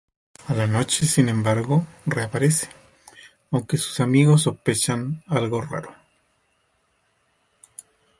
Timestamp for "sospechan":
4.41-5.23